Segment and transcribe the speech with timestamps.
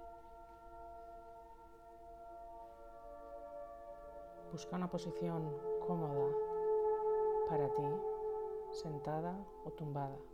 [4.53, 5.55] Busca una posición
[5.87, 6.35] cómoda
[7.49, 7.87] para ti,
[8.73, 10.30] sentada o tumbada.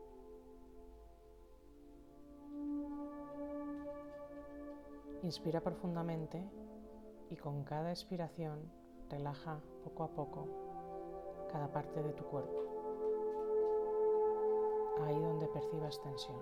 [5.26, 6.40] Inspira profundamente
[7.30, 8.70] y con cada expiración
[9.10, 10.46] relaja poco a poco
[11.50, 12.60] cada parte de tu cuerpo,
[15.04, 16.40] ahí donde percibas tensión.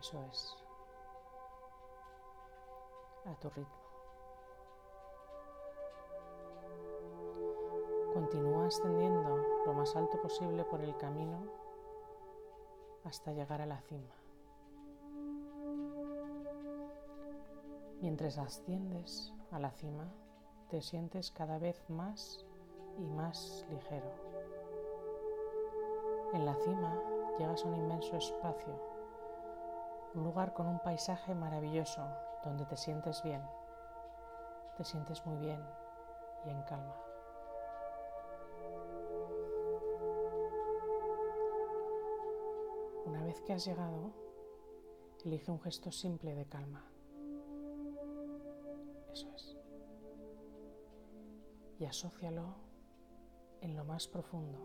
[0.00, 0.56] Eso es,
[3.26, 3.76] a tu ritmo.
[8.12, 11.46] Continúa ascendiendo lo más alto posible por el camino
[13.04, 14.25] hasta llegar a la cima.
[18.02, 20.12] Mientras asciendes a la cima,
[20.68, 22.44] te sientes cada vez más
[22.98, 24.10] y más ligero.
[26.34, 27.00] En la cima
[27.38, 28.78] llegas a un inmenso espacio,
[30.14, 32.02] un lugar con un paisaje maravilloso
[32.44, 33.42] donde te sientes bien,
[34.76, 35.64] te sientes muy bien
[36.44, 36.96] y en calma.
[43.06, 44.12] Una vez que has llegado,
[45.24, 46.84] elige un gesto simple de calma.
[49.16, 49.56] Eso es.
[51.78, 52.54] Y asócialo
[53.62, 54.58] en lo más profundo,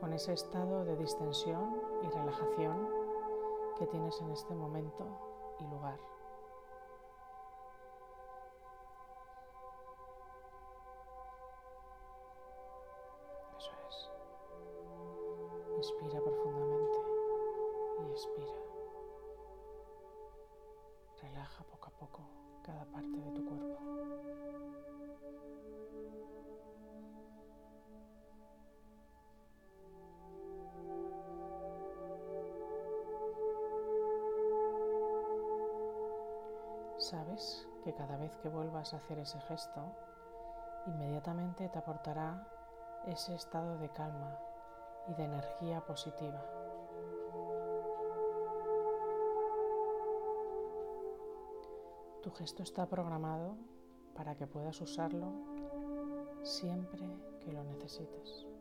[0.00, 2.88] con ese estado de distensión y relajación
[3.78, 5.04] que tienes en este momento
[5.60, 6.00] y lugar.
[13.58, 14.10] Eso es.
[15.76, 16.98] Inspira profundamente
[17.98, 18.45] y expira.
[36.98, 39.82] Sabes que cada vez que vuelvas a hacer ese gesto,
[40.86, 42.48] inmediatamente te aportará
[43.06, 44.38] ese estado de calma
[45.06, 46.42] y de energía positiva.
[52.22, 53.56] Tu gesto está programado
[54.14, 55.32] para que puedas usarlo
[56.42, 57.06] siempre
[57.40, 58.55] que lo necesites.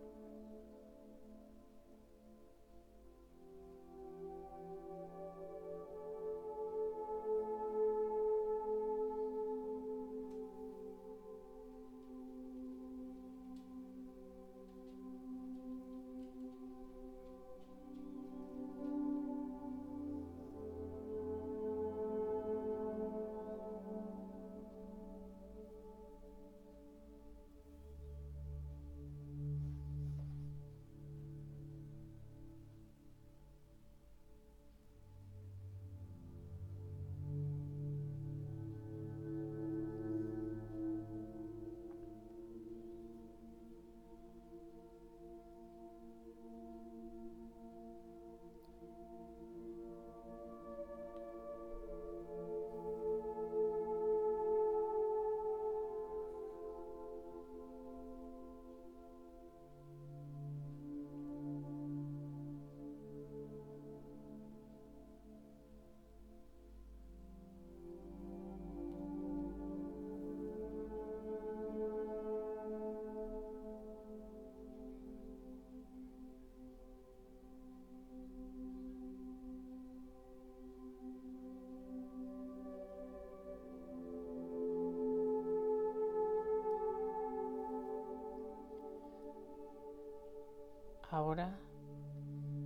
[91.16, 91.50] Ahora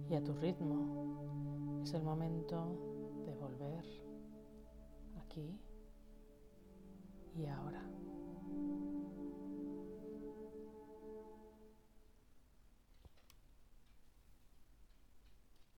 [0.09, 3.85] y a tu ritmo es el momento de volver
[5.21, 5.55] aquí
[7.35, 7.68] y ahora.